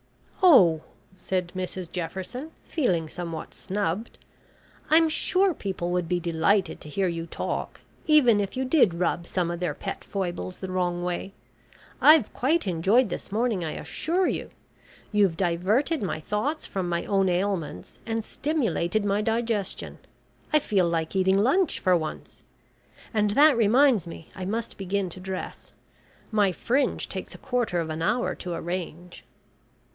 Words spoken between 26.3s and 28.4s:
My fringe takes a quarter of an hour